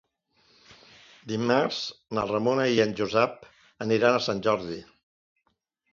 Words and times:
Dimarts 1.31 1.83
na 2.19 2.25
Ramona 2.31 2.67
i 2.77 2.81
en 2.89 2.97
Josep 3.03 3.47
aniran 3.87 4.19
a 4.23 4.27
Sant 4.31 4.45
Jordi. 4.49 4.83